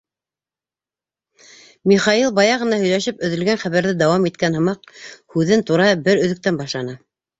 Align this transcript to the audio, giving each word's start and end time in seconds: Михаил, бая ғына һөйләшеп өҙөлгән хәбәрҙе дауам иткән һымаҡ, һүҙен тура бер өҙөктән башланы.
Михаил, 1.91 2.33
бая 2.39 2.55
ғына 2.63 2.79
һөйләшеп 2.85 3.21
өҙөлгән 3.27 3.61
хәбәрҙе 3.65 3.93
дауам 4.01 4.27
иткән 4.31 4.59
һымаҡ, 4.61 4.91
һүҙен 5.37 5.67
тура 5.69 5.91
бер 6.09 6.25
өҙөктән 6.27 6.59
башланы. 6.63 6.99